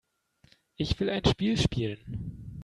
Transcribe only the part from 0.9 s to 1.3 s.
will ein